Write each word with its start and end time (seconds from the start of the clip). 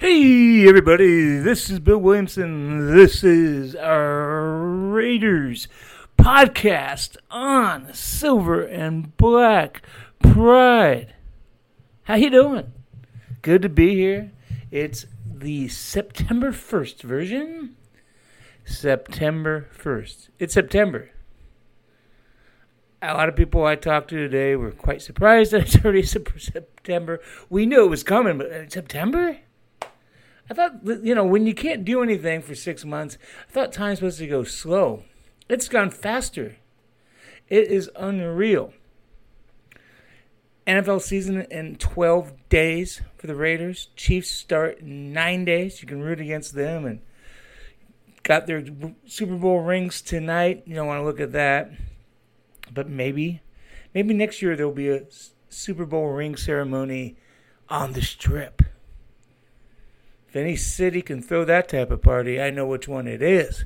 Hey, 0.00 0.66
everybody, 0.66 1.36
this 1.36 1.68
is 1.68 1.78
Bill 1.78 1.98
Williamson. 1.98 2.96
This 2.96 3.22
is 3.22 3.76
our 3.76 4.56
Raiders 4.56 5.68
podcast 6.16 7.18
on 7.30 7.92
Silver 7.92 8.62
and 8.62 9.14
Black 9.18 9.82
Pride. 10.18 11.12
How 12.04 12.14
you 12.14 12.30
doing? 12.30 12.72
Good 13.42 13.60
to 13.60 13.68
be 13.68 13.94
here. 13.94 14.32
It's 14.70 15.04
the 15.30 15.68
September 15.68 16.50
1st 16.50 17.02
version. 17.02 17.76
September 18.64 19.68
1st. 19.78 20.30
It's 20.38 20.54
September. 20.54 21.10
A 23.02 23.12
lot 23.12 23.28
of 23.28 23.36
people 23.36 23.66
I 23.66 23.76
talked 23.76 24.08
to 24.08 24.16
today 24.16 24.56
were 24.56 24.70
quite 24.70 25.02
surprised 25.02 25.52
that 25.52 25.60
it's 25.60 25.76
already 25.84 26.02
September. 26.38 27.20
We 27.50 27.66
knew 27.66 27.84
it 27.84 27.90
was 27.90 28.02
coming, 28.02 28.38
but 28.38 28.50
uh, 28.50 28.66
September? 28.66 29.36
I 30.48 30.54
thought, 30.54 30.80
you 30.84 31.14
know, 31.14 31.24
when 31.24 31.46
you 31.46 31.54
can't 31.54 31.84
do 31.84 32.02
anything 32.02 32.42
for 32.42 32.54
six 32.54 32.84
months, 32.84 33.18
I 33.48 33.52
thought 33.52 33.72
time's 33.72 33.98
supposed 33.98 34.18
to 34.18 34.26
go 34.26 34.44
slow. 34.44 35.04
It's 35.48 35.68
gone 35.68 35.90
faster. 35.90 36.56
It 37.48 37.68
is 37.68 37.90
unreal. 37.96 38.72
NFL 40.66 41.02
season 41.02 41.42
in 41.50 41.76
12 41.76 42.48
days 42.48 43.02
for 43.16 43.26
the 43.26 43.34
Raiders. 43.34 43.88
Chiefs 43.96 44.30
start 44.30 44.78
in 44.78 45.12
nine 45.12 45.44
days. 45.44 45.82
You 45.82 45.88
can 45.88 46.00
root 46.00 46.20
against 46.20 46.54
them 46.54 46.84
and 46.84 47.00
got 48.22 48.46
their 48.46 48.64
Super 49.06 49.34
Bowl 49.34 49.60
rings 49.60 50.00
tonight. 50.00 50.62
You 50.66 50.76
don't 50.76 50.86
want 50.86 51.00
to 51.00 51.04
look 51.04 51.20
at 51.20 51.32
that. 51.32 51.72
But 52.72 52.88
maybe, 52.88 53.42
maybe 53.94 54.14
next 54.14 54.40
year 54.42 54.54
there'll 54.54 54.70
be 54.70 54.90
a 54.90 55.06
Super 55.48 55.84
Bowl 55.84 56.08
ring 56.08 56.36
ceremony 56.36 57.16
on 57.68 57.92
the 57.92 58.02
strip. 58.02 58.62
If 60.30 60.36
any 60.36 60.54
city 60.54 61.02
can 61.02 61.20
throw 61.20 61.44
that 61.44 61.68
type 61.68 61.90
of 61.90 62.02
party, 62.02 62.40
I 62.40 62.50
know 62.50 62.64
which 62.64 62.86
one 62.86 63.08
it 63.08 63.20
is. 63.20 63.64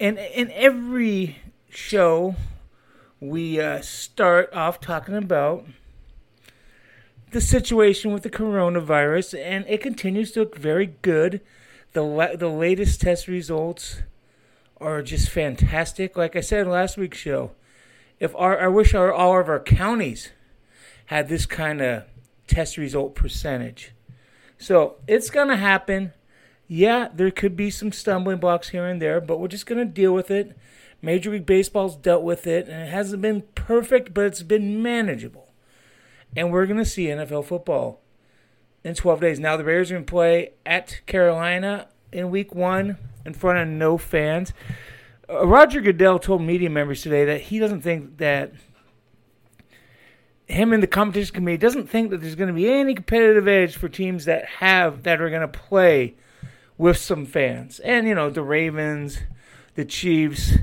And 0.00 0.16
in 0.16 0.50
every 0.52 1.36
show, 1.68 2.34
we 3.20 3.60
uh, 3.60 3.82
start 3.82 4.50
off 4.54 4.80
talking 4.80 5.16
about 5.16 5.66
the 7.32 7.42
situation 7.42 8.14
with 8.14 8.22
the 8.22 8.30
coronavirus, 8.30 9.38
and 9.38 9.66
it 9.68 9.82
continues 9.82 10.32
to 10.32 10.40
look 10.40 10.56
very 10.56 10.94
good. 11.02 11.42
The 11.92 12.00
la- 12.02 12.36
the 12.36 12.48
latest 12.48 13.02
test 13.02 13.28
results 13.28 14.00
are 14.80 15.02
just 15.02 15.28
fantastic. 15.28 16.16
Like 16.16 16.36
I 16.36 16.40
said 16.40 16.66
last 16.66 16.96
week's 16.96 17.18
show, 17.18 17.50
if 18.18 18.34
our 18.34 18.58
I 18.58 18.68
wish 18.68 18.94
our 18.94 19.12
all 19.12 19.38
of 19.38 19.50
our 19.50 19.60
counties 19.60 20.30
had 21.06 21.28
this 21.28 21.44
kind 21.44 21.82
of 21.82 22.04
test 22.46 22.78
result 22.78 23.14
percentage. 23.14 23.92
So 24.58 24.96
it's 25.06 25.30
gonna 25.30 25.56
happen. 25.56 26.12
Yeah, 26.66 27.08
there 27.14 27.30
could 27.30 27.56
be 27.56 27.70
some 27.70 27.92
stumbling 27.92 28.38
blocks 28.38 28.70
here 28.70 28.84
and 28.84 29.00
there, 29.00 29.20
but 29.20 29.38
we're 29.38 29.48
just 29.48 29.66
gonna 29.66 29.84
deal 29.84 30.12
with 30.12 30.30
it. 30.30 30.56
Major 31.00 31.30
League 31.30 31.46
Baseball's 31.46 31.96
dealt 31.96 32.24
with 32.24 32.46
it, 32.46 32.68
and 32.68 32.82
it 32.82 32.90
hasn't 32.90 33.22
been 33.22 33.42
perfect, 33.54 34.12
but 34.12 34.26
it's 34.26 34.42
been 34.42 34.82
manageable. 34.82 35.48
And 36.36 36.52
we're 36.52 36.66
gonna 36.66 36.84
see 36.84 37.06
NFL 37.06 37.44
football 37.44 38.00
in 38.84 38.94
12 38.94 39.20
days. 39.20 39.40
Now 39.40 39.56
the 39.56 39.64
Raiders 39.64 39.90
are 39.90 39.94
gonna 39.94 40.04
play 40.04 40.52
at 40.66 41.00
Carolina 41.06 41.88
in 42.12 42.30
Week 42.30 42.54
One 42.54 42.98
in 43.24 43.34
front 43.34 43.58
of 43.58 43.68
no 43.68 43.96
fans. 43.96 44.52
Uh, 45.30 45.46
Roger 45.46 45.80
Goodell 45.80 46.18
told 46.18 46.42
media 46.42 46.70
members 46.70 47.02
today 47.02 47.24
that 47.24 47.42
he 47.42 47.58
doesn't 47.58 47.82
think 47.82 48.18
that 48.18 48.52
him 50.48 50.72
and 50.72 50.82
the 50.82 50.86
competition 50.86 51.34
committee 51.34 51.58
doesn't 51.58 51.88
think 51.88 52.10
that 52.10 52.22
there's 52.22 52.34
going 52.34 52.48
to 52.48 52.54
be 52.54 52.70
any 52.70 52.94
competitive 52.94 53.46
edge 53.46 53.76
for 53.76 53.88
teams 53.88 54.24
that 54.24 54.46
have 54.46 55.02
that 55.02 55.20
are 55.20 55.28
going 55.28 55.42
to 55.42 55.48
play 55.48 56.14
with 56.78 56.96
some 56.96 57.26
fans. 57.26 57.78
And 57.80 58.06
you 58.08 58.14
know, 58.14 58.30
the 58.30 58.42
Ravens, 58.42 59.18
the 59.74 59.84
Chiefs, 59.84 60.54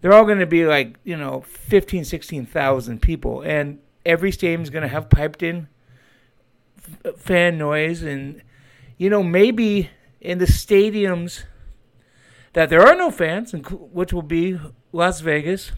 they're 0.00 0.14
all 0.14 0.24
going 0.24 0.38
to 0.38 0.46
be 0.46 0.64
like, 0.66 0.96
you 1.04 1.16
know, 1.16 1.42
15, 1.42 2.04
16,000 2.04 3.02
people 3.02 3.42
and 3.42 3.78
every 4.04 4.32
stadium 4.32 4.62
is 4.62 4.70
going 4.70 4.82
to 4.82 4.88
have 4.88 5.10
piped 5.10 5.42
in 5.42 5.68
f- 7.04 7.16
fan 7.16 7.58
noise 7.58 8.02
and 8.02 8.42
you 8.96 9.10
know, 9.10 9.22
maybe 9.22 9.90
in 10.20 10.38
the 10.38 10.46
stadiums 10.46 11.44
that 12.52 12.70
there 12.70 12.86
are 12.86 12.94
no 12.94 13.10
fans, 13.10 13.52
which 13.52 14.12
will 14.12 14.22
be 14.22 14.58
Las 14.92 15.20
Vegas, 15.20 15.72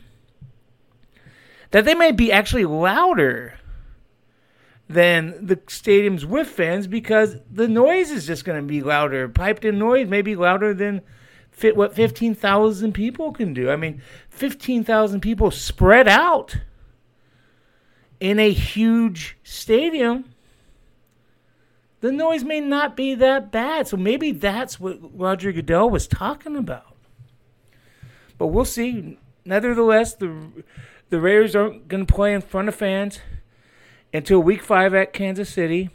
that 1.75 1.85
they 1.85 1.97
may 1.97 2.12
be 2.12 2.31
actually 2.31 2.65
louder 2.65 3.59
than 4.89 5.45
the 5.45 5.57
stadiums 5.57 6.25
with 6.25 6.47
fans 6.47 6.87
because 6.87 7.35
the 7.51 7.67
noise 7.67 8.12
is 8.12 8.29
just 8.29 8.45
going 8.45 8.62
to 8.62 8.65
be 8.65 8.81
louder. 8.81 9.29
Piped 9.29 9.65
in 9.65 9.77
noise 9.77 10.07
may 10.07 10.23
be 10.23 10.37
louder 10.37 10.73
than 10.73 11.03
fit 11.51 11.77
what 11.77 11.93
15,000 11.93 12.93
people 12.93 13.33
can 13.33 13.53
do. 13.53 13.73
I 13.73 13.75
mean, 13.75 14.01
15,000 14.31 15.21
people 15.21 15.51
spread 15.51 16.07
out 16.07 16.59
in 18.21 18.39
a 18.39 18.53
huge 18.53 19.37
stadium 19.43 20.27
the 22.03 22.12
noise 22.12 22.45
may 22.45 22.61
not 22.61 22.97
be 22.97 23.17
that 23.17 23.51
bad. 23.51 23.89
So 23.89 23.97
maybe 23.97 24.31
that's 24.31 24.79
what 24.79 24.99
Roger 25.19 25.51
Goodell 25.51 25.91
was 25.91 26.06
talking 26.06 26.55
about. 26.55 26.95
But 28.39 28.49
we'll 28.49 28.65
see. 28.65 29.19
Nevertheless, 29.45 30.15
the 30.15 30.62
the 31.15 31.21
Raiders 31.21 31.55
aren't 31.55 31.87
going 31.87 32.05
to 32.05 32.13
play 32.13 32.35
in 32.35 32.41
front 32.41 32.67
of 32.67 32.75
fans 32.75 33.21
until 34.13 34.41
Week 34.41 34.61
Five 34.61 34.95
at 34.95 35.13
Kansas 35.13 35.49
City. 35.49 35.91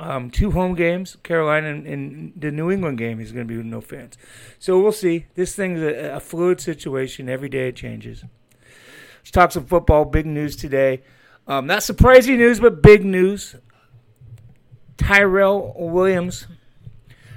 Um, 0.00 0.32
two 0.32 0.50
home 0.50 0.74
games, 0.74 1.16
Carolina 1.22 1.68
and, 1.68 1.86
and, 1.86 2.32
the 2.34 2.50
New 2.50 2.72
England 2.72 2.98
game 2.98 3.20
is 3.20 3.30
going 3.30 3.46
to 3.46 3.48
be 3.48 3.56
with 3.56 3.66
no 3.66 3.80
fans. 3.80 4.18
So 4.58 4.80
we'll 4.80 4.90
see. 4.90 5.26
This 5.36 5.54
thing's 5.54 5.80
a, 5.80 6.16
a 6.16 6.18
fluid 6.18 6.60
situation. 6.60 7.28
Every 7.28 7.48
day 7.48 7.68
it 7.68 7.76
changes. 7.76 8.24
Let's 9.20 9.30
talk 9.30 9.52
some 9.52 9.66
football. 9.66 10.04
Big 10.04 10.26
news 10.26 10.56
today. 10.56 11.04
Um, 11.46 11.68
not 11.68 11.84
surprising 11.84 12.38
news, 12.38 12.58
but 12.58 12.82
big 12.82 13.04
news. 13.04 13.54
Tyrell 14.96 15.72
Williams 15.76 16.48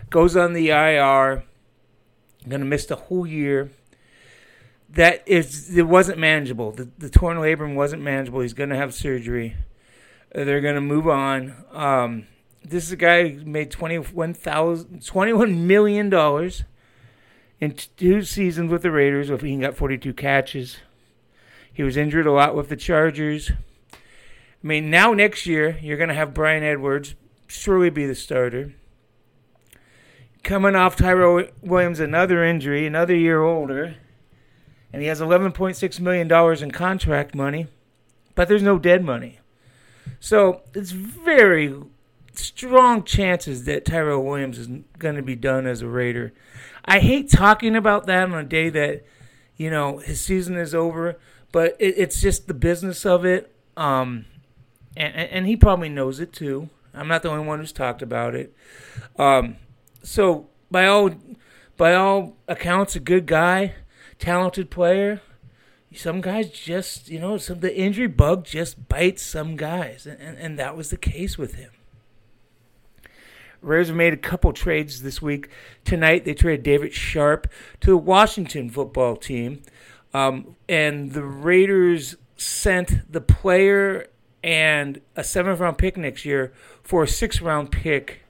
goes 0.09 0.35
on 0.35 0.53
the 0.53 0.69
IR, 0.69 1.43
going 2.47 2.61
to 2.61 2.65
miss 2.65 2.87
the 2.87 2.95
whole 2.95 3.27
year. 3.27 3.69
That 4.89 5.23
is, 5.25 5.77
it 5.77 5.87
wasn't 5.87 6.19
manageable. 6.19 6.71
The, 6.71 6.89
the 6.97 7.09
torn 7.09 7.37
labrum 7.37 7.75
wasn't 7.75 8.01
manageable. 8.03 8.39
He's 8.39 8.53
going 8.53 8.69
to 8.69 8.77
have 8.77 8.93
surgery. 8.93 9.55
They're 10.33 10.61
going 10.61 10.75
to 10.75 10.81
move 10.81 11.07
on. 11.07 11.55
Um, 11.71 12.27
this 12.63 12.85
is 12.85 12.91
a 12.91 12.97
guy 12.97 13.29
who 13.29 13.45
made 13.45 13.71
$21 13.71 15.57
million 15.57 16.13
in 17.59 17.75
two 17.97 18.21
seasons 18.23 18.71
with 18.71 18.81
the 18.81 18.91
Raiders. 18.91 19.29
He 19.41 19.57
got 19.57 19.75
42 19.75 20.13
catches. 20.13 20.77
He 21.71 21.83
was 21.83 21.97
injured 21.97 22.27
a 22.27 22.31
lot 22.31 22.55
with 22.55 22.69
the 22.69 22.75
Chargers. 22.75 23.51
I 23.91 24.67
mean, 24.67 24.89
now 24.89 25.13
next 25.13 25.45
year, 25.45 25.77
you're 25.81 25.97
going 25.97 26.09
to 26.09 26.15
have 26.15 26.33
Bryan 26.33 26.63
Edwards 26.63 27.15
surely 27.47 27.89
be 27.89 28.05
the 28.05 28.15
starter. 28.15 28.73
Coming 30.43 30.75
off 30.75 30.95
Tyrell 30.95 31.45
Williams, 31.61 31.99
another 31.99 32.43
injury, 32.43 32.85
another 32.85 33.15
year 33.15 33.43
older, 33.43 33.95
and 34.91 35.01
he 35.01 35.07
has 35.07 35.21
$11.6 35.21 35.99
million 35.99 36.63
in 36.63 36.71
contract 36.71 37.35
money, 37.35 37.67
but 38.35 38.47
there's 38.47 38.63
no 38.63 38.79
dead 38.79 39.03
money. 39.03 39.39
So 40.19 40.61
it's 40.73 40.91
very 40.91 41.73
strong 42.33 43.03
chances 43.03 43.65
that 43.65 43.85
Tyrell 43.85 44.23
Williams 44.23 44.57
is 44.57 44.67
going 44.97 45.15
to 45.15 45.21
be 45.21 45.35
done 45.35 45.65
as 45.65 45.81
a 45.81 45.87
Raider. 45.87 46.33
I 46.85 46.99
hate 46.99 47.29
talking 47.29 47.75
about 47.75 48.05
that 48.07 48.23
on 48.23 48.33
a 48.33 48.43
day 48.43 48.69
that, 48.69 49.03
you 49.57 49.69
know, 49.69 49.97
his 49.97 50.21
season 50.21 50.55
is 50.55 50.73
over, 50.73 51.19
but 51.51 51.75
it, 51.79 51.95
it's 51.97 52.21
just 52.21 52.47
the 52.47 52.53
business 52.53 53.05
of 53.05 53.25
it. 53.25 53.53
Um, 53.75 54.25
and, 54.95 55.15
and 55.15 55.47
he 55.47 55.55
probably 55.55 55.89
knows 55.89 56.19
it 56.19 56.33
too. 56.33 56.69
I'm 56.93 57.07
not 57.07 57.21
the 57.21 57.29
only 57.29 57.45
one 57.45 57.59
who's 57.59 57.71
talked 57.71 58.01
about 58.01 58.33
it. 58.35 58.55
Um, 59.17 59.57
so 60.01 60.47
by 60.71 60.87
all 60.87 61.11
by 61.75 61.93
all 61.93 62.35
accounts, 62.47 62.95
a 62.95 62.99
good 62.99 63.27
guy, 63.27 63.75
talented 64.19 64.69
player. 64.69 65.21
Some 65.93 66.21
guys 66.21 66.49
just, 66.49 67.09
you 67.09 67.19
know, 67.19 67.37
some 67.37 67.61
the 67.61 67.75
injury 67.75 68.07
bug 68.07 68.45
just 68.45 68.87
bites 68.87 69.23
some 69.23 69.55
guys, 69.55 70.05
and, 70.05 70.19
and, 70.19 70.37
and 70.37 70.59
that 70.59 70.75
was 70.75 70.89
the 70.89 70.97
case 70.97 71.37
with 71.37 71.55
him. 71.55 71.71
Raiders 73.61 73.91
made 73.91 74.13
a 74.13 74.17
couple 74.17 74.53
trades 74.53 75.01
this 75.01 75.21
week. 75.21 75.49
Tonight 75.85 76.25
they 76.25 76.33
traded 76.33 76.63
David 76.63 76.93
Sharpe 76.93 77.47
to 77.81 77.91
the 77.91 77.97
Washington 77.97 78.69
football 78.69 79.15
team, 79.15 79.63
um, 80.13 80.55
and 80.67 81.13
the 81.13 81.23
Raiders 81.23 82.15
sent 82.35 83.11
the 83.11 83.21
player 83.21 84.07
and 84.43 85.01
a 85.15 85.23
seventh 85.23 85.59
round 85.59 85.77
pick 85.77 85.97
next 85.97 86.25
year 86.25 86.53
for 86.83 87.03
a 87.03 87.07
sixth 87.07 87.41
round 87.41 87.71
pick 87.71 88.21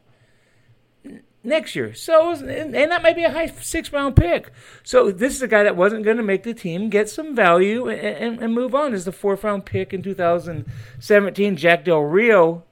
next 1.44 1.76
year. 1.76 1.94
So, 1.94 2.32
and 2.32 2.74
that 2.74 3.04
might 3.04 3.16
be 3.16 3.24
a 3.24 3.32
high 3.32 3.48
six 3.48 3.92
round 3.92 4.16
pick. 4.16 4.52
So, 4.84 5.12
this 5.12 5.36
is 5.36 5.42
a 5.42 5.48
guy 5.48 5.64
that 5.64 5.76
wasn't 5.76 6.04
going 6.04 6.18
to 6.18 6.24
make 6.24 6.44
the 6.44 6.54
team, 6.54 6.90
get 6.90 7.10
some 7.10 7.36
value, 7.36 7.88
and, 7.88 8.00
and, 8.00 8.44
and 8.44 8.54
move 8.54 8.76
on. 8.76 8.94
Is 8.94 9.06
the 9.06 9.12
fourth 9.12 9.44
round 9.44 9.66
pick 9.66 9.94
in 9.94 10.02
2017, 10.02 11.56
Jack 11.56 11.86
Del 11.86 12.02
Rio 12.02 12.64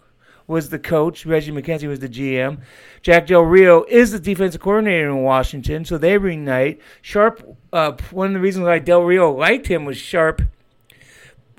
was 0.48 0.70
the 0.70 0.80
coach. 0.80 1.26
Reggie 1.26 1.52
McKenzie 1.52 1.88
was 1.88 2.00
the 2.00 2.10
GM. 2.10 2.60
Jack 3.02 3.28
Del 3.28 3.42
Rio 3.42 3.84
is 3.90 4.12
the 4.12 4.20
defensive 4.20 4.62
coordinator 4.62 5.10
in 5.10 5.24
Washington, 5.24 5.86
so 5.86 5.98
they 5.98 6.18
reunite. 6.18 6.80
Sharpe, 7.02 7.58
uh, 7.74 7.94
one 8.12 8.28
of 8.28 8.34
the 8.34 8.40
reasons 8.40 8.66
why 8.66 8.80
Del 8.80 9.04
Rio 9.04 9.32
liked 9.32 9.68
him 9.68 9.86
was 9.86 9.98
Sharpe 9.98 10.44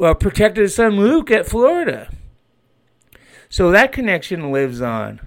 uh, 0.00 0.14
protected 0.14 0.62
his 0.62 0.75
son 0.75 0.97
Luke 0.97 1.31
at 1.31 1.47
Florida. 1.47 2.11
So 3.49 3.70
that 3.70 3.93
connection 3.93 4.53
lives 4.53 4.81
on. 4.81 5.20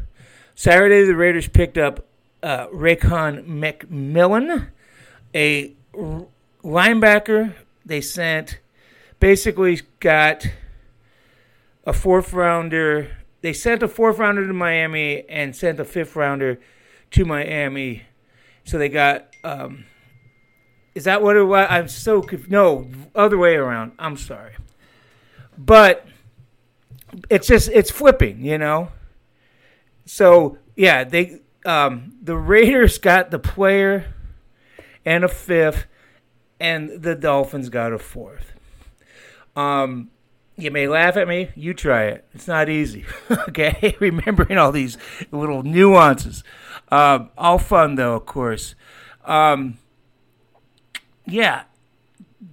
Saturday, 0.60 1.06
the 1.06 1.16
Raiders 1.16 1.48
picked 1.48 1.78
up 1.78 2.06
uh, 2.44 2.68
Raekwon 2.68 3.48
McMillan, 3.48 4.68
a 5.34 5.74
r- 5.98 6.26
linebacker. 6.62 7.54
They 7.86 8.02
sent, 8.02 8.60
basically 9.22 9.84
got 10.02 10.46
a 11.86 11.94
fourth 11.94 12.34
rounder. 12.34 13.20
They 13.40 13.54
sent 13.54 13.84
a 13.84 13.88
fourth 13.88 14.20
rounder 14.20 14.46
to 14.46 14.52
Miami 14.52 15.24
and 15.30 15.56
sent 15.56 15.80
a 15.80 15.86
fifth 15.86 16.18
rounder 16.18 16.60
to 17.12 17.24
Miami. 17.24 18.04
So 18.66 18.78
they 18.78 18.90
got. 18.90 19.34
Um, 19.46 19.86
is 20.94 21.06
that 21.06 21.22
what 21.22 21.38
it 21.38 21.44
was? 21.44 21.68
I'm 21.70 21.88
so 21.88 22.22
conf- 22.22 22.50
no 22.50 22.90
other 23.16 23.38
way 23.38 23.56
around. 23.56 23.94
I'm 23.98 24.18
sorry, 24.18 24.58
but 25.58 26.06
it's 27.30 27.48
just 27.48 27.70
it's 27.70 27.90
flipping, 27.92 28.44
you 28.44 28.58
know. 28.58 28.92
So 30.10 30.58
yeah, 30.76 31.04
they 31.04 31.40
um, 31.68 32.16
the 32.20 32.36
Raiders 32.36 32.98
got 32.98 33.30
the 33.30 33.38
player 33.38 34.16
and 35.06 35.24
a 35.24 35.28
fifth, 35.28 35.86
and 36.60 37.04
the 37.04 37.14
Dolphins 37.14 37.70
got 37.70 37.94
a 37.94 38.00
fourth. 38.00 38.54
Um, 39.56 40.10
you 40.58 40.72
may 40.72 40.88
laugh 40.88 41.16
at 41.16 41.28
me. 41.28 41.52
You 41.56 41.76
try 41.76 42.06
it. 42.06 42.26
It's 42.34 42.48
not 42.48 42.70
easy. 42.70 43.06
okay, 43.50 43.96
remembering 44.00 44.58
all 44.58 44.72
these 44.72 44.98
little 45.32 45.62
nuances. 45.62 46.44
Uh, 46.92 47.26
all 47.38 47.60
fun 47.60 47.94
though, 47.94 48.16
of 48.16 48.26
course. 48.26 48.74
Um, 49.26 49.78
yeah, 51.28 51.66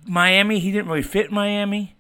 Miami. 0.05 0.59
He 0.59 0.71
didn't 0.73 0.89
really 0.89 1.01
fit 1.01 1.33
Miami. 1.33 1.96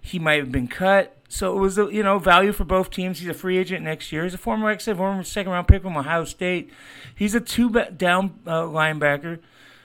He 0.00 0.18
might 0.18 0.38
have 0.38 0.52
been 0.52 0.68
cut. 0.68 1.14
So 1.28 1.56
it 1.56 1.60
was, 1.60 1.76
you 1.76 2.02
know, 2.02 2.18
value 2.18 2.52
for 2.52 2.64
both 2.64 2.90
teams. 2.90 3.18
He's 3.18 3.28
a 3.28 3.34
free 3.34 3.58
agent 3.58 3.84
next 3.84 4.10
year. 4.12 4.24
He's 4.24 4.32
a 4.32 4.38
former, 4.38 4.64
like 4.64 4.78
I 4.78 4.80
said, 4.80 4.96
former 4.96 5.22
second 5.22 5.52
round 5.52 5.68
pick 5.68 5.82
from 5.82 5.96
Ohio 5.96 6.24
State. 6.24 6.72
He's 7.14 7.34
a 7.34 7.40
two 7.40 7.70
down 7.70 8.38
uh, 8.46 8.62
linebacker, 8.62 9.40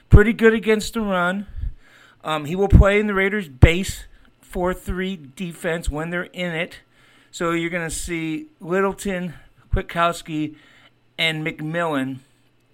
pretty 0.08 0.32
good 0.32 0.54
against 0.54 0.94
the 0.94 1.02
run. 1.02 1.46
Um, 2.22 2.46
he 2.46 2.56
will 2.56 2.68
play 2.68 2.98
in 2.98 3.06
the 3.06 3.14
Raiders' 3.14 3.48
base 3.48 4.04
four 4.40 4.72
three 4.72 5.16
defense 5.36 5.90
when 5.90 6.08
they're 6.08 6.24
in 6.24 6.54
it. 6.54 6.78
So 7.30 7.50
you're 7.50 7.70
going 7.70 7.88
to 7.88 7.94
see 7.94 8.46
Littleton, 8.60 9.34
Kwiatoski, 9.74 10.54
and 11.18 11.46
McMillan 11.46 12.20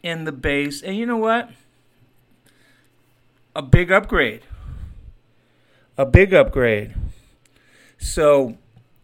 in 0.02 0.25
the 0.25 0.32
base. 0.32 0.82
And 0.82 0.96
you 0.96 1.06
know 1.06 1.16
what? 1.16 1.50
A 3.56 3.62
big 3.62 3.90
upgrade. 3.90 4.43
A 5.98 6.06
big 6.06 6.32
upgrade. 6.32 6.94
So, 8.00 8.56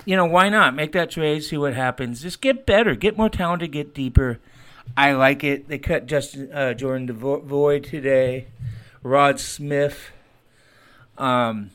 you 0.04 0.16
know, 0.16 0.26
why 0.26 0.48
not 0.48 0.74
make 0.74 0.92
that 0.92 1.10
trade? 1.10 1.44
See 1.44 1.56
what 1.56 1.74
happens. 1.74 2.22
Just 2.22 2.40
get 2.40 2.66
better, 2.66 2.94
get 2.94 3.16
more 3.16 3.28
talented, 3.28 3.70
get 3.72 3.94
deeper. 3.94 4.40
I 4.96 5.12
like 5.12 5.44
it. 5.44 5.68
They 5.68 5.78
cut 5.78 6.06
Justin 6.06 6.50
uh, 6.52 6.74
Jordan 6.74 7.06
Devey 7.06 7.88
today. 7.88 8.46
Rod 9.02 9.38
Smith. 9.38 10.10
Um, 11.16 11.70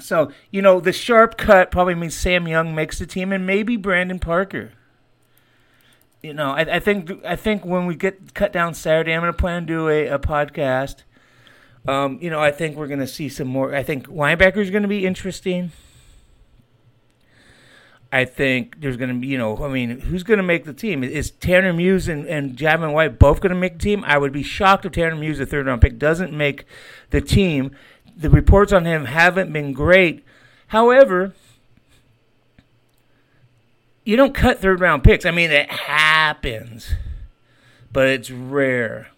so 0.00 0.32
you 0.50 0.62
know 0.62 0.80
the 0.80 0.92
sharp 0.92 1.36
cut 1.36 1.70
probably 1.70 1.94
means 1.94 2.14
Sam 2.14 2.48
Young 2.48 2.74
makes 2.74 2.98
the 2.98 3.06
team, 3.06 3.32
and 3.32 3.46
maybe 3.46 3.76
Brandon 3.76 4.18
Parker. 4.18 4.72
You 6.22 6.34
know, 6.34 6.50
I, 6.50 6.76
I 6.76 6.80
think 6.80 7.24
I 7.24 7.36
think 7.36 7.64
when 7.64 7.86
we 7.86 7.94
get 7.94 8.34
cut 8.34 8.52
down 8.52 8.74
Saturday, 8.74 9.12
I'm 9.12 9.22
going 9.22 9.32
to 9.32 9.38
plan 9.38 9.62
to 9.62 9.66
do 9.66 9.88
a, 9.88 10.08
a 10.08 10.18
podcast. 10.18 11.02
Um, 11.88 12.18
you 12.20 12.28
know, 12.28 12.40
I 12.40 12.50
think 12.50 12.76
we're 12.76 12.88
going 12.88 13.00
to 13.00 13.06
see 13.06 13.28
some 13.28 13.48
more. 13.48 13.74
I 13.74 13.82
think 13.82 14.06
linebacker 14.06 14.58
is 14.58 14.70
going 14.70 14.82
to 14.82 14.88
be 14.88 15.06
interesting. 15.06 15.72
I 18.12 18.24
think 18.24 18.80
there's 18.80 18.96
going 18.96 19.10
to 19.10 19.20
be, 19.20 19.28
you 19.28 19.38
know, 19.38 19.64
I 19.64 19.68
mean, 19.68 20.00
who's 20.00 20.24
going 20.24 20.38
to 20.38 20.44
make 20.44 20.64
the 20.64 20.72
team? 20.72 21.04
Is 21.04 21.30
Tanner 21.30 21.72
Muse 21.72 22.08
and, 22.08 22.26
and 22.26 22.56
Javin 22.56 22.92
White 22.92 23.18
both 23.20 23.40
going 23.40 23.54
to 23.54 23.58
make 23.58 23.74
the 23.74 23.78
team? 23.78 24.02
I 24.04 24.18
would 24.18 24.32
be 24.32 24.42
shocked 24.42 24.84
if 24.84 24.92
Tanner 24.92 25.14
Muse, 25.14 25.38
the 25.38 25.46
third 25.46 25.66
round 25.66 25.80
pick, 25.80 25.98
doesn't 25.98 26.32
make 26.32 26.64
the 27.10 27.20
team. 27.20 27.70
The 28.16 28.28
reports 28.28 28.72
on 28.72 28.84
him 28.84 29.04
haven't 29.04 29.52
been 29.52 29.72
great. 29.72 30.24
However, 30.68 31.34
you 34.04 34.16
don't 34.16 34.34
cut 34.34 34.58
third 34.58 34.80
round 34.80 35.04
picks. 35.04 35.24
I 35.24 35.30
mean, 35.30 35.52
it 35.52 35.70
happens, 35.70 36.94
but 37.92 38.08
it's 38.08 38.30
rare. 38.30 39.08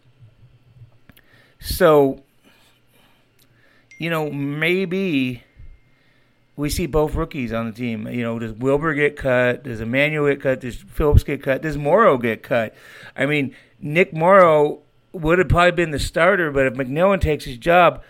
So, 1.61 2.25
you 3.97 4.11
know, 4.11 4.31
maybe 4.31 5.45
we 6.57 6.69
see 6.69 6.87
both 6.87 7.15
rookies 7.15 7.53
on 7.53 7.67
the 7.67 7.73
team. 7.73 8.07
You 8.09 8.23
know, 8.23 8.39
does 8.39 8.53
Wilber 8.53 8.95
get 8.95 9.17
cut? 9.17 9.65
Does 9.65 9.81
Emmanuel 9.81 10.29
get 10.29 10.43
cut? 10.43 10.61
Does 10.61 10.77
Phillips 10.77 11.25
get 11.25 11.43
cut? 11.43 11.63
Does 11.63 11.79
Morrow 11.79 12.19
get 12.19 12.43
cut? 12.43 12.75
I 13.17 13.27
mean, 13.27 13.55
Nick 13.81 14.13
Morrow 14.13 14.81
would 15.13 15.39
have 15.39 15.49
probably 15.49 15.73
been 15.73 15.91
the 15.91 15.99
starter, 15.99 16.51
but 16.51 16.67
if 16.67 16.75
McMillan 16.75 17.21
takes 17.21 17.45
his 17.45 17.59
job, 17.59 18.03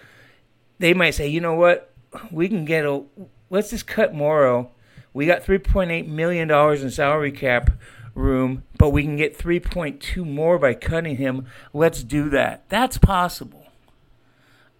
they 0.78 0.94
might 0.94 1.10
say, 1.10 1.28
you 1.28 1.40
know 1.40 1.54
what, 1.54 1.92
we 2.30 2.48
can 2.48 2.64
get 2.64 2.84
a 2.84 3.02
let's 3.50 3.70
just 3.70 3.86
cut 3.86 4.14
Morrow. 4.14 4.70
We 5.12 5.26
got 5.26 5.42
three 5.42 5.58
point 5.58 5.90
eight 5.90 6.08
million 6.08 6.48
dollars 6.48 6.82
in 6.82 6.90
salary 6.90 7.32
cap 7.32 7.70
room, 8.14 8.64
but 8.78 8.90
we 8.90 9.02
can 9.02 9.16
get 9.16 9.36
three 9.36 9.60
point 9.60 10.00
two 10.00 10.24
more 10.24 10.58
by 10.58 10.74
cutting 10.74 11.16
him. 11.16 11.46
Let's 11.72 12.02
do 12.02 12.28
that. 12.30 12.68
That's 12.68 12.98
possible. 12.98 13.66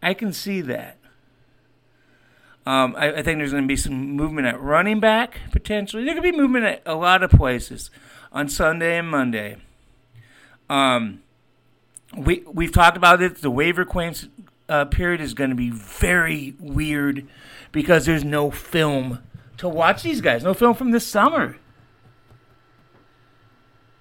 I 0.02 0.14
can 0.14 0.32
see 0.32 0.60
that. 0.62 0.98
Um, 2.64 2.94
I, 2.96 3.14
I, 3.14 3.22
think 3.22 3.38
there's 3.38 3.50
going 3.50 3.64
to 3.64 3.68
be 3.68 3.76
some 3.76 4.12
movement 4.12 4.46
at 4.46 4.60
running 4.60 5.00
back 5.00 5.40
potentially. 5.50 6.04
There 6.04 6.14
could 6.14 6.22
be 6.22 6.30
movement 6.30 6.64
at 6.64 6.82
a 6.86 6.94
lot 6.94 7.24
of 7.24 7.30
places 7.30 7.90
on 8.30 8.48
Sunday 8.48 8.98
and 8.98 9.08
Monday. 9.08 9.56
Um, 10.70 11.22
we 12.16 12.44
we've 12.46 12.72
talked 12.72 12.96
about 12.96 13.20
it. 13.20 13.42
The 13.42 13.50
waiver 13.50 13.84
claims 13.84 14.28
uh, 14.68 14.84
period 14.84 15.20
is 15.20 15.34
going 15.34 15.50
to 15.50 15.56
be 15.56 15.70
very 15.70 16.54
weird 16.60 17.26
because 17.72 18.06
there's 18.06 18.24
no 18.24 18.50
film 18.50 19.18
to 19.58 19.68
watch 19.68 20.02
these 20.02 20.20
guys. 20.20 20.44
No 20.44 20.54
film 20.54 20.74
from 20.74 20.92
this 20.92 21.06
summer. 21.06 21.56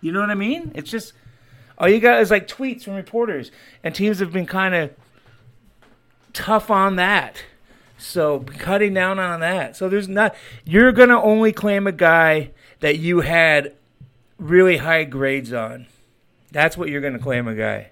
You 0.01 0.11
know 0.11 0.19
what 0.19 0.29
I 0.29 0.35
mean? 0.35 0.71
It's 0.75 0.89
just 0.89 1.13
all 1.77 1.89
you 1.89 1.99
got 1.99 2.21
is 2.21 2.31
like 2.31 2.47
tweets 2.47 2.83
from 2.83 2.93
reporters, 2.93 3.51
and 3.83 3.95
teams 3.95 4.19
have 4.19 4.31
been 4.31 4.45
kind 4.45 4.75
of 4.75 4.91
tough 6.33 6.69
on 6.69 6.95
that. 6.97 7.43
So 8.01 8.39
cutting 8.39 8.95
down 8.95 9.19
on 9.19 9.41
that. 9.41 9.77
So 9.77 9.87
there's 9.87 10.09
not 10.09 10.35
you're 10.65 10.91
gonna 10.91 11.21
only 11.21 11.51
claim 11.51 11.85
a 11.85 11.91
guy 11.91 12.51
that 12.79 12.97
you 12.97 13.21
had 13.21 13.73
really 14.39 14.77
high 14.77 15.03
grades 15.03 15.53
on. 15.53 15.85
That's 16.51 16.75
what 16.75 16.89
you're 16.89 17.01
gonna 17.01 17.19
claim 17.19 17.47
a 17.47 17.53
guy. 17.53 17.91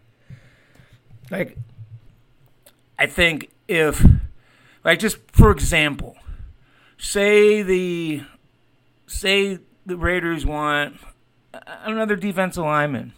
Like 1.30 1.58
I 2.98 3.06
think 3.06 3.52
if 3.68 4.04
like 4.84 4.98
just 4.98 5.18
for 5.32 5.52
example, 5.52 6.18
say 6.98 7.62
the 7.62 8.24
say 9.06 9.60
the 9.86 9.96
Raiders 9.96 10.44
want 10.44 10.98
another 11.84 12.16
defensive 12.16 12.64
lineman 12.64 13.14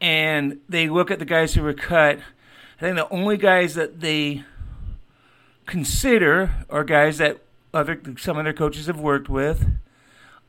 and 0.00 0.60
they 0.68 0.88
look 0.88 1.10
at 1.10 1.18
the 1.18 1.24
guys 1.24 1.54
who 1.54 1.62
were 1.62 1.74
cut. 1.74 2.20
I 2.78 2.80
think 2.80 2.96
the 2.96 3.08
only 3.08 3.36
guys 3.36 3.74
that 3.74 4.00
they 4.00 4.44
consider 5.66 6.64
are 6.70 6.84
guys 6.84 7.18
that 7.18 7.40
other 7.74 8.00
some 8.18 8.38
other 8.38 8.52
coaches 8.52 8.86
have 8.86 9.00
worked 9.00 9.28
with. 9.28 9.66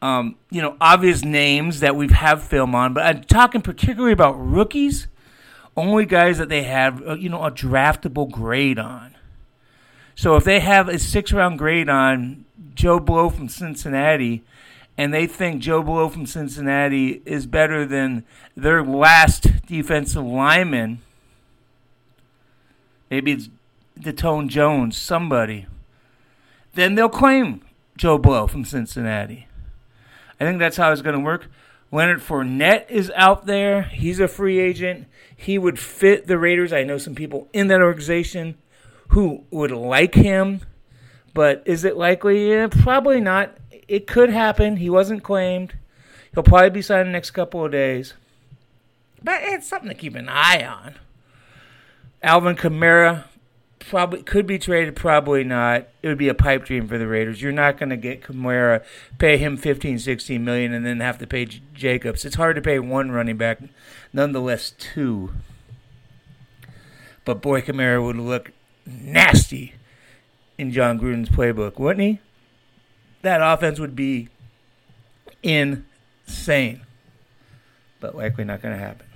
Um, 0.02 0.36
you 0.52 0.62
know, 0.62 0.78
obvious 0.80 1.26
names 1.26 1.80
that 1.80 1.96
we've 1.96 2.12
have 2.12 2.44
film 2.44 2.76
on, 2.76 2.94
but 2.94 3.04
I'm 3.04 3.24
talking 3.24 3.62
particularly 3.62 4.14
about 4.14 4.34
rookies. 4.34 5.08
Only 5.76 6.06
guys 6.06 6.38
that 6.38 6.50
they 6.50 6.64
have, 6.64 7.06
uh, 7.08 7.14
you 7.16 7.30
know, 7.30 7.44
a 7.44 7.52
draftable 7.52 8.30
grade 8.30 8.80
on. 8.80 9.16
So 10.16 10.36
if 10.36 10.44
they 10.44 10.60
have 10.60 10.88
a 10.88 10.98
six 10.98 11.32
round 11.32 11.60
grade 11.60 11.90
on 11.90 12.46
Joe 12.74 13.00
Blow 13.00 13.30
from 13.30 13.50
Cincinnati, 13.50 14.44
and 14.98 15.14
they 15.14 15.28
think 15.28 15.62
Joe 15.62 15.84
Blow 15.84 16.10
from 16.10 16.26
Cincinnati 16.26 17.22
is 17.26 17.46
better 17.46 17.86
than 17.86 18.24
their 18.56 18.84
last 18.84 19.66
defensive 19.68 20.26
lineman, 20.26 21.02
maybe 23.10 23.32
it's 23.32 23.50
Datone 24.02 24.48
Jones, 24.48 24.98
somebody, 24.98 25.68
then 26.74 26.96
they'll 26.96 27.10
claim 27.10 27.62
Joe 27.98 28.18
Blow 28.18 28.48
from 28.48 28.66
Cincinnati. 28.66 29.48
I 30.40 30.46
think 30.46 30.60
that's 30.60 30.78
how 30.78 30.92
it's 30.92 31.02
going 31.02 31.18
to 31.18 31.24
work. 31.24 31.48
Leonard 31.92 32.20
Fournette 32.20 32.90
is 32.90 33.12
out 33.16 33.46
there. 33.46 33.84
He's 33.84 34.20
a 34.20 34.28
free 34.28 34.60
agent. 34.60 35.08
He 35.36 35.58
would 35.58 35.80
fit 35.80 36.28
the 36.28 36.38
Raiders. 36.38 36.74
I 36.74 36.84
know 36.84 36.98
some 36.98 37.16
people 37.16 37.48
in 37.54 37.68
that 37.68 37.82
organization 37.82 38.58
who 39.10 39.44
would 39.52 39.72
like 39.72 40.14
him, 40.14 40.62
but 41.34 41.64
is 41.66 41.86
it 41.86 41.98
likely? 41.98 42.50
Yeah, 42.50 42.68
probably 42.68 43.22
not. 43.22 43.56
it 43.88 44.06
could 44.06 44.30
happen. 44.30 44.78
He 44.78 44.90
wasn't 44.90 45.24
claimed. 45.24 45.76
He'll 46.34 46.44
probably 46.44 46.70
be 46.70 46.82
signed 46.82 47.08
the 47.08 47.14
next 47.14 47.32
couple 47.32 47.64
of 47.64 47.72
days. 47.72 48.14
But 49.24 49.42
it's 49.44 49.68
something 49.68 49.90
to 49.90 49.96
keep 49.96 50.16
an 50.16 50.30
eye 50.30 50.64
on. 50.66 50.96
Alvin 52.22 52.56
Kamara 52.56 53.24
probably 53.88 54.22
could 54.24 54.46
be 54.46 54.60
traded, 54.60 54.96
probably 54.96 55.44
not. 55.44 55.88
It 56.02 56.08
would 56.08 56.18
be 56.18 56.28
a 56.28 56.34
pipe 56.34 56.66
dream 56.66 56.88
for 56.88 56.98
the 56.98 57.08
Raiders. 57.08 57.42
You're 57.42 57.52
not 57.52 57.78
going 57.78 57.90
to 57.90 57.98
get 57.98 58.22
Kamara, 58.22 58.84
pay 59.18 59.38
him 59.38 59.58
15, 59.58 60.00
16 60.00 60.44
million, 60.44 60.74
and 60.74 60.86
then 60.86 61.00
have 61.00 61.18
to 61.20 61.28
pay 61.28 61.46
J- 61.46 61.62
Jacobs. 61.74 62.26
It's 62.26 62.36
hard 62.36 62.56
to 62.56 62.62
pay 62.62 62.80
one 62.80 63.12
running 63.12 63.38
back, 63.38 63.60
nonetheless 64.14 64.72
two. 64.72 65.34
But 67.26 67.42
boy, 67.42 67.62
Kamara 67.62 68.04
would 68.04 68.18
look 68.18 68.52
nasty 68.86 69.74
in 70.58 70.72
Jon 70.72 71.00
Gruden's 71.00 71.30
playbook, 71.30 71.80
wouldn't 71.80 72.06
he? 72.06 72.20
That 73.22 73.42
offense 73.42 73.80
would 73.80 73.96
be 73.96 74.30
insane. 75.44 76.82
But 78.00 78.16
likely 78.16 78.44
not 78.44 78.62
going 78.62 78.78
to 78.78 78.80
happen. 78.80 79.08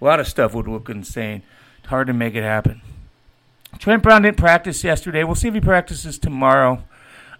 A 0.00 0.04
lot 0.04 0.20
of 0.20 0.28
stuff 0.28 0.54
would 0.54 0.68
look 0.68 0.88
insane. 0.88 1.42
It's 1.78 1.88
hard 1.88 2.06
to 2.06 2.12
make 2.12 2.34
it 2.34 2.42
happen. 2.42 2.80
Trent 3.78 4.02
Brown 4.02 4.22
didn't 4.22 4.36
practice 4.36 4.84
yesterday. 4.84 5.24
We'll 5.24 5.34
see 5.34 5.48
if 5.48 5.54
he 5.54 5.60
practices 5.60 6.18
tomorrow. 6.18 6.84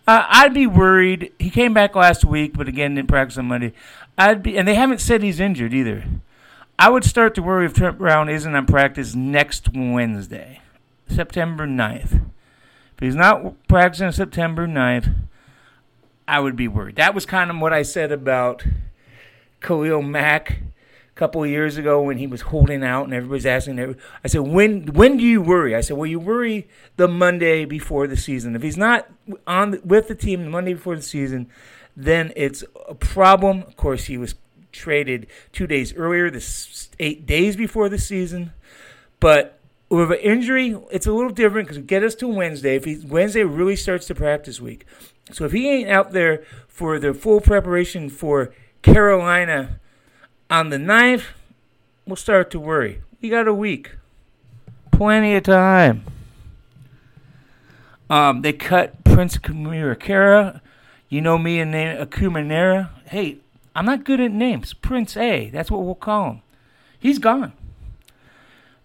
Uh, 0.06 0.24
I'd 0.28 0.54
be 0.54 0.66
worried. 0.66 1.32
He 1.38 1.50
came 1.50 1.74
back 1.74 1.94
last 1.94 2.24
week, 2.24 2.56
but 2.56 2.68
again 2.68 2.94
didn't 2.94 3.08
practice 3.08 3.38
on 3.38 3.46
Monday. 3.46 3.72
I'd 4.16 4.42
be, 4.42 4.56
and 4.56 4.66
they 4.66 4.74
haven't 4.74 5.00
said 5.00 5.22
he's 5.22 5.40
injured 5.40 5.74
either. 5.74 6.04
I 6.78 6.88
would 6.88 7.04
start 7.04 7.34
to 7.34 7.42
worry 7.42 7.66
if 7.66 7.74
Trent 7.74 7.98
Brown 7.98 8.28
isn't 8.28 8.54
on 8.54 8.66
practice 8.66 9.14
next 9.14 9.68
Wednesday, 9.74 10.62
September 11.08 11.66
9th. 11.66 12.14
If 12.14 13.00
he's 13.00 13.14
not 13.14 13.54
practicing 13.68 14.12
September 14.12 14.66
9th, 14.66 15.14
I 16.26 16.40
would 16.40 16.56
be 16.56 16.68
worried. 16.68 16.96
That 16.96 17.14
was 17.14 17.26
kind 17.26 17.50
of 17.50 17.58
what 17.58 17.72
I 17.72 17.82
said 17.82 18.12
about 18.12 18.64
Khalil 19.60 20.00
Mack 20.00 20.60
couple 21.20 21.44
of 21.44 21.50
years 21.50 21.76
ago 21.76 22.00
when 22.00 22.16
he 22.16 22.26
was 22.26 22.40
holding 22.40 22.82
out 22.82 23.04
and 23.04 23.12
everybody's 23.12 23.44
asking 23.44 23.94
I 24.24 24.28
said, 24.28 24.40
when 24.40 24.86
when 24.86 25.18
do 25.18 25.22
you 25.22 25.42
worry? 25.42 25.76
I 25.76 25.82
said, 25.82 25.98
well, 25.98 26.06
you 26.06 26.18
worry 26.18 26.66
the 26.96 27.08
Monday 27.08 27.66
before 27.66 28.06
the 28.06 28.16
season. 28.16 28.56
If 28.56 28.62
he's 28.62 28.78
not 28.78 29.06
on 29.46 29.72
the, 29.72 29.80
with 29.84 30.08
the 30.08 30.14
team 30.14 30.44
the 30.44 30.50
Monday 30.50 30.72
before 30.72 30.96
the 30.96 31.02
season, 31.02 31.50
then 31.94 32.32
it's 32.36 32.64
a 32.88 32.94
problem. 32.94 33.64
Of 33.64 33.76
course, 33.76 34.04
he 34.04 34.16
was 34.16 34.34
traded 34.72 35.26
two 35.52 35.66
days 35.66 35.94
earlier, 35.94 36.30
this 36.30 36.88
eight 36.98 37.26
days 37.26 37.54
before 37.54 37.90
the 37.90 37.98
season. 37.98 38.54
But 39.20 39.58
with 39.90 40.10
an 40.10 40.20
injury, 40.20 40.74
it's 40.90 41.06
a 41.06 41.12
little 41.12 41.32
different 41.32 41.68
because 41.68 41.84
get 41.84 42.02
us 42.02 42.14
to 42.14 42.28
Wednesday. 42.28 42.76
If 42.76 42.86
he 42.86 42.96
Wednesday 43.06 43.44
really 43.44 43.76
starts 43.76 44.08
the 44.08 44.14
practice 44.14 44.58
week, 44.58 44.86
so 45.32 45.44
if 45.44 45.52
he 45.52 45.68
ain't 45.68 45.90
out 45.90 46.12
there 46.12 46.44
for 46.66 46.98
the 46.98 47.12
full 47.12 47.42
preparation 47.42 48.08
for 48.08 48.54
Carolina 48.80 49.80
on 50.50 50.70
the 50.70 50.76
9th, 50.76 51.24
we'll 52.04 52.16
start 52.16 52.50
to 52.50 52.60
worry. 52.60 53.00
We 53.20 53.30
got 53.30 53.46
a 53.46 53.54
week. 53.54 53.92
Plenty 54.90 55.36
of 55.36 55.44
time. 55.44 56.04
Um, 58.10 58.42
they 58.42 58.52
cut 58.52 59.04
Prince 59.04 59.38
Amukamara. 59.38 60.60
You 61.08 61.20
know 61.20 61.38
me 61.38 61.60
and 61.60 61.70
name 61.70 61.96
Akumanera. 61.96 62.90
Hey, 63.06 63.38
I'm 63.74 63.86
not 63.86 64.04
good 64.04 64.20
at 64.20 64.32
names. 64.32 64.74
Prince 64.74 65.16
A. 65.16 65.48
That's 65.50 65.70
what 65.70 65.82
we'll 65.82 65.94
call 65.94 66.30
him. 66.30 66.42
He's 66.98 67.18
gone. 67.18 67.52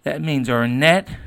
That 0.03 0.22
means 0.22 0.48
Arnette. 0.48 1.17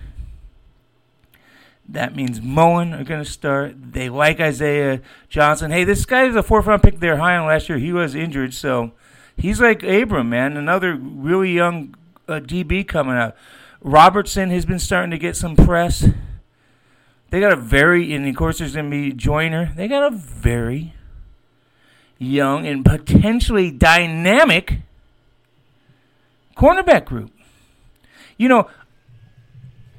That 1.89 2.15
means 2.15 2.41
Moen 2.41 2.93
are 2.93 3.03
going 3.03 3.25
to 3.25 3.31
start. 3.31 3.75
They 3.93 4.09
like 4.09 4.41
Isaiah 4.41 5.01
Johnson. 5.29 5.71
Hey, 5.71 5.85
this 5.85 6.05
guy 6.05 6.25
is 6.25 6.37
a 6.37 6.43
fourth 6.43 6.67
round 6.67 6.83
pick. 6.83 7.01
They're 7.01 7.17
high 7.17 7.37
on 7.37 7.47
last 7.47 7.69
year. 7.69 7.79
He 7.79 7.93
was 7.93 8.15
injured, 8.15 8.55
so 8.55 8.93
he's 9.39 9.61
like 9.61 9.83
Abram, 9.83 10.29
man. 10.29 10.57
Another 10.57 10.95
really 10.95 11.53
young 11.53 11.95
uh, 12.29 12.41
DB 12.41 12.87
coming 12.87 13.17
out. 13.17 13.37
Robertson 13.81 14.51
has 14.51 14.67
been 14.67 14.79
starting 14.79 15.11
to 15.11 15.19
get 15.19 15.37
some 15.37 15.57
press. 15.57 16.07
They 17.31 17.41
got 17.41 17.53
a 17.53 17.57
very, 17.57 18.13
and 18.13 18.27
of 18.27 18.37
course 18.37 18.59
there's 18.59 18.75
going 18.75 18.91
to 18.91 18.91
be 18.91 19.13
Joyner. 19.13 19.73
They 19.77 19.87
got 19.89 20.13
a 20.13 20.15
very 20.15 20.95
young 22.19 22.67
and 22.67 22.85
potentially 22.85 23.71
dynamic 23.71 24.81
cornerback 26.57 27.05
group. 27.05 27.31
You 28.37 28.49
know, 28.49 28.69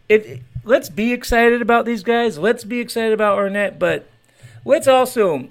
it, 0.10 0.41
let's 0.63 0.89
be 0.89 1.13
excited 1.13 1.62
about 1.62 1.86
these 1.86 2.03
guys. 2.03 2.38
Let's 2.38 2.63
be 2.63 2.79
excited 2.79 3.13
about 3.13 3.38
Arnette, 3.38 3.79
but 3.79 4.10
let's 4.65 4.88
also 4.88 5.50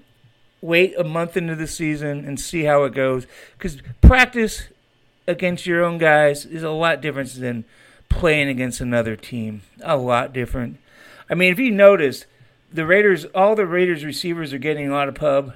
wait 0.61 0.99
a 0.99 1.05
month 1.05 1.37
into 1.37 1.55
the 1.55 1.67
season 1.67 2.25
and 2.25 2.39
see 2.39 2.65
how 2.65 2.85
it 2.85 2.95
goes. 2.95 3.27
Because 3.57 3.79
practice 4.01 4.69
against 5.27 5.67
your 5.67 5.85
own 5.85 5.99
guys 5.99 6.45
is 6.45 6.63
a 6.63 6.71
lot 6.71 7.01
different 7.01 7.33
than 7.35 7.65
playing 8.09 8.49
against 8.49 8.81
another 8.81 9.17
team. 9.17 9.63
A 9.83 9.97
lot 9.97 10.33
different. 10.33 10.79
I 11.31 11.35
mean, 11.35 11.53
if 11.53 11.59
you 11.59 11.71
notice, 11.71 12.25
the 12.73 12.87
Raiders, 12.87 13.25
all 13.27 13.55
the 13.55 13.67
Raiders 13.67 14.05
receivers 14.05 14.53
are 14.53 14.59
getting 14.59 14.89
a 14.89 14.93
lot 14.93 15.09
of 15.09 15.15
pub, 15.15 15.55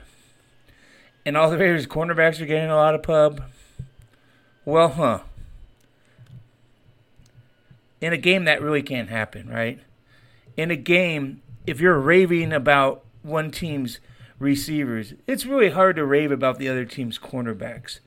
and 1.25 1.37
all 1.37 1.50
the 1.50 1.59
Raiders 1.59 1.87
cornerbacks 1.87 2.40
are 2.40 2.47
getting 2.47 2.71
a 2.71 2.76
lot 2.76 2.94
of 2.94 3.02
pub. 3.02 3.42
Well, 4.64 4.90
huh. 4.90 5.21
In 8.00 8.12
a 8.12 8.18
game, 8.18 8.44
that 8.44 8.61
really 8.61 8.82
can't 8.82 9.09
happen, 9.09 9.49
right? 9.49 9.80
In 10.56 10.71
a 10.71 10.76
game, 10.76 11.40
if 11.66 11.80
you're 11.80 11.99
raving 11.99 12.52
about 12.52 13.04
one 13.23 13.50
team's 13.50 14.00
receivers, 14.42 15.14
it's 15.26 15.46
really 15.46 15.70
hard 15.70 15.96
to 15.96 16.04
rave 16.04 16.32
about 16.32 16.58
the 16.58 16.68
other 16.68 16.84
team's 16.84 17.18
cornerbacks. 17.18 18.00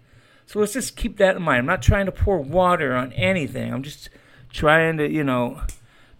So 0.45 0.59
let's 0.59 0.73
just 0.73 0.95
keep 0.95 1.17
that 1.17 1.37
in 1.37 1.41
mind. 1.41 1.59
I'm 1.59 1.65
not 1.65 1.81
trying 1.81 2.05
to 2.05 2.11
pour 2.11 2.37
water 2.37 2.95
on 2.95 3.13
anything. 3.13 3.73
I'm 3.73 3.81
just 3.81 4.09
trying 4.51 4.97
to, 4.97 5.09
you 5.09 5.23
know, 5.23 5.61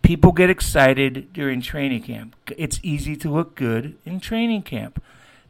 people 0.01 0.31
get 0.31 0.50
excited 0.50 1.31
during 1.31 1.62
training 1.62 2.03
camp. 2.03 2.36
It's 2.57 2.79
easy 2.81 3.15
to 3.17 3.31
look 3.31 3.55
good 3.55 3.98
in 4.05 4.19
training 4.19 4.63
camp. 4.63 5.03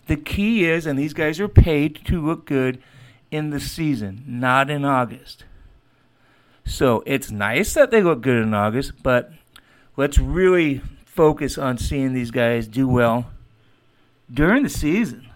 The 0.07 0.17
key 0.17 0.65
is, 0.65 0.85
and 0.85 0.99
these 0.99 1.13
guys 1.13 1.39
are 1.39 1.47
paid 1.47 2.05
to 2.05 2.25
look 2.25 2.45
good 2.45 2.81
in 3.31 3.49
the 3.49 3.59
season, 3.59 4.23
not 4.27 4.69
in 4.69 4.83
August. 4.85 5.45
So 6.65 7.03
it's 7.05 7.31
nice 7.31 7.73
that 7.73 7.91
they 7.91 8.01
look 8.01 8.21
good 8.21 8.41
in 8.41 8.53
August, 8.53 9.03
but 9.03 9.31
let's 9.95 10.19
really 10.19 10.81
focus 11.05 11.57
on 11.57 11.77
seeing 11.77 12.13
these 12.13 12.31
guys 12.31 12.67
do 12.67 12.87
well 12.87 13.27
during 14.31 14.63
the 14.63 14.69
season. 14.69 15.29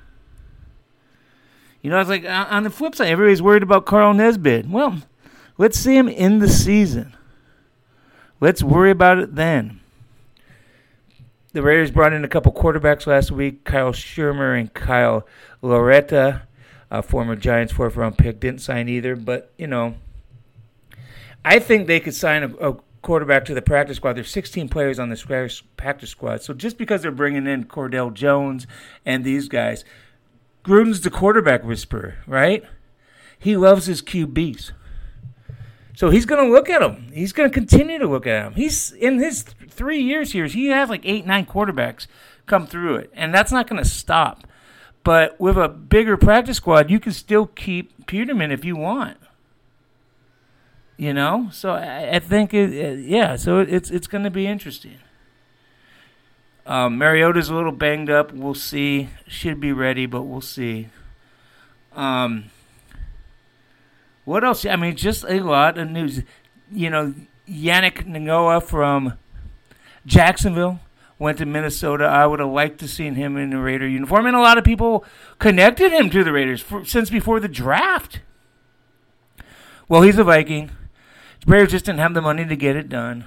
You 1.82 1.90
know, 1.90 2.00
it's 2.00 2.10
like 2.10 2.26
uh, 2.26 2.48
on 2.50 2.64
the 2.64 2.70
flip 2.70 2.96
side, 2.96 3.10
everybody's 3.10 3.42
worried 3.42 3.64
about 3.64 3.86
Carl 3.86 4.14
Nassib. 4.14 4.70
Well, 4.70 5.02
let's 5.58 5.80
see 5.80 5.96
him 5.96 6.10
in 6.10 6.40
the 6.40 6.50
season. 6.50 7.16
Let's 8.42 8.64
worry 8.64 8.92
about 8.92 9.20
it 9.20 9.36
then. 9.36 9.80
The 11.52 11.62
Raiders 11.64 11.90
brought 11.90 12.14
in 12.14 12.24
a 12.24 12.28
couple 12.28 12.52
quarterbacks 12.52 13.08
last 13.08 13.32
week, 13.32 13.64
Kyle 13.64 13.92
Shurmur 13.92 14.60
and 14.60 14.74
Kyle 14.74 15.26
Lauletta, 15.62 16.44
a 16.92 17.02
former 17.02 17.36
Giants 17.36 17.74
fourth 17.74 17.96
round 17.96 18.18
pick. 18.18 18.40
Didn't 18.40 18.62
sign 18.62 18.88
either, 18.88 19.16
but 19.16 19.52
you 19.58 19.68
know, 19.68 19.96
I 21.44 21.60
think 21.60 21.88
they 21.88 22.00
could 22.00 22.14
sign 22.14 22.44
a, 22.44 22.72
a 22.72 22.78
quarterback 23.02 23.46
to 23.46 23.54
the 23.54 23.62
practice 23.62 23.98
squad. 23.98 24.14
There's 24.14 24.30
16 24.30 24.70
players 24.70 25.00
on 25.00 25.10
this 25.10 25.26
practice 25.78 26.10
squad. 26.10 26.42
So 26.44 26.54
just 26.54 26.78
because 26.78 27.02
they're 27.02 27.12
bringing 27.12 27.48
in 27.48 27.66
Cardale 27.66 28.14
Jones 28.14 28.68
and 29.06 29.24
these 29.24 29.48
guys, 29.48 29.84
Gruden's 30.64 31.02
the 31.02 31.10
quarterback 31.10 31.64
whisperer, 31.64 32.16
right? 32.28 32.64
He 33.38 33.56
loves 33.56 33.86
his 33.86 34.02
QBs. 34.02 34.72
So 35.96 36.10
he's 36.10 36.26
going 36.26 36.46
to 36.46 36.52
look 36.52 36.70
at 36.70 36.80
them. 36.80 37.12
He's 37.14 37.34
going 37.34 37.50
to 37.50 37.54
continue 37.54 38.00
to 38.00 38.08
look 38.08 38.26
at 38.26 38.44
them. 38.44 38.54
He's 38.54 38.92
in 38.92 39.20
his 39.20 39.44
th- 39.44 39.70
three 39.70 40.00
years 40.00 40.32
here. 40.32 40.46
He 40.46 40.68
has 40.68 40.90
like 40.90 41.02
eight, 41.06 41.26
nine 41.26 41.46
quarterbacks 41.46 42.08
come 42.46 42.68
through 42.68 42.96
it, 42.96 43.12
and 43.14 43.34
that's 43.34 43.52
not 43.52 43.68
going 43.68 43.84
to 43.84 43.90
stop. 43.90 44.48
But 45.04 45.40
with 45.40 45.58
a 45.58 45.68
bigger 45.68 46.18
practice 46.18 46.58
squad, 46.58 46.90
you 46.90 47.00
can 47.00 47.12
still 47.12 47.48
keep 47.48 48.06
Peterman 48.06 48.52
if 48.52 48.64
you 48.64 48.76
want. 48.76 49.18
You 51.00 51.14
know, 51.14 51.48
so 51.54 51.72
I, 51.72 52.16
I 52.16 52.20
think 52.20 52.54
it, 52.54 53.00
yeah. 53.00 53.38
So 53.38 53.60
it, 53.60 53.74
it's 53.74 53.90
it's 53.90 54.06
going 54.06 54.26
to 54.26 54.30
be 54.30 54.46
interesting. 54.46 54.98
Um, 56.66 56.98
Mariota's 56.98 57.48
a 57.48 57.56
little 57.56 57.72
banged 57.72 58.10
up. 58.10 58.34
We'll 58.34 58.54
see. 58.54 59.08
Should 59.26 59.62
be 59.62 59.72
ready, 59.72 60.08
but 60.08 60.24
we'll 60.24 60.42
see. 60.42 60.90
Um, 61.94 62.52
what 64.26 64.44
else? 64.44 64.66
I 64.66 64.76
mean, 64.76 64.98
just 64.98 65.24
a 65.24 65.40
lot 65.40 65.78
of 65.78 65.90
news. 65.90 66.24
You 66.70 66.90
know, 66.90 67.14
Yannick 67.48 68.06
Ngakoue 68.06 68.62
from 68.62 69.14
Jacksonville 70.06 70.82
went 71.18 71.38
to 71.38 71.46
Minnesota. 71.46 72.04
I 72.08 72.28
would 72.28 72.42
have 72.42 72.50
liked 72.50 72.78
to 72.82 72.90
seen 72.90 73.16
him 73.16 73.38
in 73.38 73.52
the 73.52 73.60
Raider 73.60 73.88
uniform, 73.88 74.26
and 74.26 74.36
a 74.36 74.42
lot 74.42 74.58
of 74.58 74.66
people 74.66 75.06
connected 75.40 75.94
him 75.94 76.10
to 76.10 76.26
the 76.26 76.34
Raiders 76.34 76.60
for, 76.60 76.84
since 76.84 77.10
before 77.10 77.40
the 77.40 77.48
draft. 77.48 78.20
Well, 79.88 80.02
he's 80.02 80.18
a 80.18 80.26
Viking. 80.26 80.72
The 81.46 81.52
Raiders 81.52 81.72
just 81.72 81.86
didn't 81.86 82.00
have 82.00 82.14
the 82.14 82.22
money 82.22 82.46
to 82.46 82.56
get 82.56 82.76
it 82.76 82.90
done. 82.90 83.26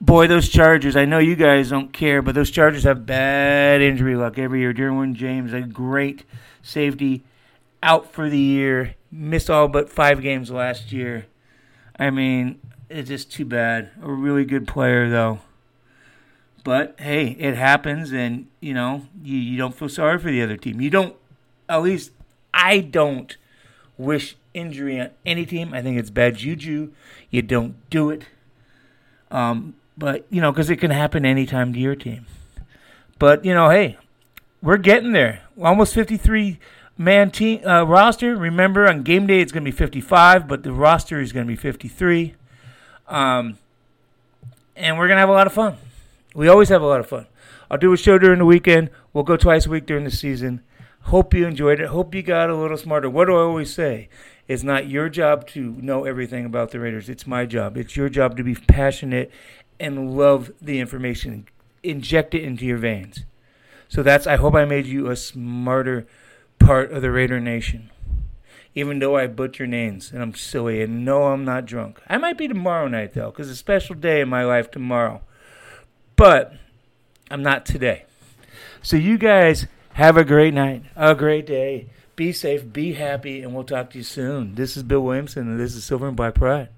boy, 0.00 0.26
those 0.26 0.48
Chargers, 0.48 0.96
I 0.96 1.04
know 1.04 1.18
you 1.18 1.36
guys 1.36 1.70
don't 1.70 1.92
care, 1.92 2.22
but 2.22 2.34
those 2.34 2.50
Chargers 2.50 2.84
have 2.84 3.06
bad 3.06 3.80
injury 3.80 4.16
luck 4.16 4.38
every 4.38 4.60
year. 4.60 4.74
Derwin 4.74 5.14
James, 5.14 5.52
a 5.52 5.60
great 5.60 6.24
safety, 6.62 7.22
out 7.82 8.12
for 8.12 8.28
the 8.28 8.38
year, 8.38 8.94
missed 9.10 9.48
all 9.48 9.68
but 9.68 9.88
five 9.88 10.20
games 10.20 10.50
last 10.50 10.92
year. 10.92 11.26
I 11.98 12.10
mean, 12.10 12.60
it's 12.88 13.08
just 13.08 13.32
too 13.32 13.44
bad. 13.44 13.90
A 14.02 14.10
really 14.10 14.44
good 14.44 14.66
player, 14.66 15.08
though. 15.08 15.40
But 16.64 16.96
hey, 16.98 17.36
it 17.38 17.56
happens, 17.56 18.12
and 18.12 18.46
you 18.60 18.74
know, 18.74 19.06
you, 19.22 19.36
you 19.36 19.58
don't 19.58 19.74
feel 19.74 19.88
sorry 19.88 20.18
for 20.18 20.30
the 20.30 20.42
other 20.42 20.56
team. 20.56 20.80
You 20.80 20.90
don't, 20.90 21.16
at 21.68 21.82
least 21.82 22.12
I 22.54 22.78
don't 22.80 23.36
wish 24.02 24.36
injury 24.54 25.00
on 25.00 25.10
any 25.24 25.46
team. 25.46 25.72
I 25.72 25.82
think 25.82 25.98
it's 25.98 26.10
bad 26.10 26.36
juju. 26.36 26.92
You 27.30 27.42
don't 27.42 27.74
do 27.90 28.10
it. 28.10 28.24
Um, 29.30 29.74
but, 29.96 30.26
you 30.30 30.40
know, 30.40 30.52
because 30.52 30.70
it 30.70 30.76
can 30.76 30.90
happen 30.90 31.24
anytime 31.24 31.72
to 31.72 31.78
your 31.78 31.94
team. 31.94 32.26
But, 33.18 33.44
you 33.44 33.54
know, 33.54 33.70
hey, 33.70 33.96
we're 34.60 34.78
getting 34.78 35.12
there. 35.12 35.42
Almost 35.60 35.94
53 35.94 36.58
man 36.98 37.30
team 37.30 37.66
uh, 37.66 37.84
roster. 37.84 38.36
Remember, 38.36 38.88
on 38.88 39.02
game 39.02 39.26
day 39.26 39.40
it's 39.40 39.52
going 39.52 39.64
to 39.64 39.70
be 39.70 39.76
55, 39.76 40.46
but 40.48 40.62
the 40.62 40.72
roster 40.72 41.20
is 41.20 41.32
going 41.32 41.46
to 41.46 41.48
be 41.50 41.56
53. 41.56 42.34
Um, 43.08 43.58
and 44.76 44.98
we're 44.98 45.08
going 45.08 45.16
to 45.16 45.20
have 45.20 45.28
a 45.28 45.32
lot 45.32 45.46
of 45.46 45.52
fun. 45.52 45.76
We 46.34 46.48
always 46.48 46.68
have 46.68 46.82
a 46.82 46.86
lot 46.86 47.00
of 47.00 47.08
fun. 47.08 47.26
I'll 47.70 47.78
do 47.78 47.92
a 47.92 47.96
show 47.96 48.18
during 48.18 48.38
the 48.38 48.44
weekend. 48.44 48.90
We'll 49.12 49.24
go 49.24 49.36
twice 49.36 49.66
a 49.66 49.70
week 49.70 49.86
during 49.86 50.04
the 50.04 50.10
season. 50.10 50.62
Hope 51.04 51.34
you 51.34 51.46
enjoyed 51.46 51.80
it. 51.80 51.88
Hope 51.88 52.14
you 52.14 52.22
got 52.22 52.50
a 52.50 52.56
little 52.56 52.76
smarter. 52.76 53.10
What 53.10 53.26
do 53.26 53.36
I 53.36 53.40
always 53.40 53.72
say? 53.72 54.08
It's 54.48 54.62
not 54.62 54.88
your 54.88 55.08
job 55.08 55.46
to 55.48 55.76
know 55.80 56.04
everything 56.04 56.44
about 56.44 56.70
the 56.70 56.80
Raiders. 56.80 57.08
It's 57.08 57.26
my 57.26 57.46
job. 57.46 57.76
It's 57.76 57.96
your 57.96 58.08
job 58.08 58.36
to 58.36 58.42
be 58.42 58.54
passionate 58.54 59.30
and 59.78 60.16
love 60.16 60.50
the 60.60 60.80
information. 60.80 61.46
Inject 61.82 62.34
it 62.34 62.42
into 62.42 62.64
your 62.64 62.78
veins. 62.78 63.24
So 63.88 64.02
that's 64.02 64.26
I 64.26 64.36
hope 64.36 64.54
I 64.54 64.64
made 64.64 64.86
you 64.86 65.10
a 65.10 65.16
smarter 65.16 66.06
part 66.58 66.92
of 66.92 67.02
the 67.02 67.10
Raider 67.10 67.40
Nation. 67.40 67.90
Even 68.74 69.00
though 69.00 69.16
I 69.16 69.26
butcher 69.26 69.66
names 69.66 70.12
and 70.12 70.22
I'm 70.22 70.34
silly 70.34 70.80
and 70.80 71.04
no 71.04 71.24
I'm 71.24 71.44
not 71.44 71.66
drunk. 71.66 72.00
I 72.08 72.16
might 72.16 72.38
be 72.38 72.48
tomorrow 72.48 72.88
night 72.88 73.12
though, 73.12 73.30
because 73.30 73.50
it's 73.50 73.56
a 73.56 73.58
special 73.58 73.94
day 73.94 74.20
in 74.20 74.28
my 74.28 74.44
life 74.44 74.70
tomorrow. 74.70 75.20
But 76.16 76.54
I'm 77.30 77.42
not 77.42 77.66
today. 77.66 78.04
So 78.82 78.96
you 78.96 79.18
guys 79.18 79.66
have 79.94 80.16
a 80.16 80.24
great 80.24 80.54
night, 80.54 80.84
a 80.96 81.14
great 81.14 81.46
day. 81.46 81.88
Be 82.14 82.32
safe, 82.32 82.72
be 82.72 82.92
happy, 82.92 83.42
and 83.42 83.54
we'll 83.54 83.64
talk 83.64 83.90
to 83.90 83.98
you 83.98 84.04
soon. 84.04 84.54
This 84.54 84.76
is 84.76 84.82
Bill 84.82 85.00
Williamson, 85.00 85.50
and 85.50 85.60
this 85.60 85.74
is 85.74 85.84
Silver 85.84 86.08
and 86.08 86.16
Black 86.16 86.34
Pride. 86.34 86.68